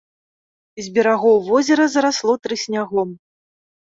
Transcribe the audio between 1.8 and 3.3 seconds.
зарасло трыснягом.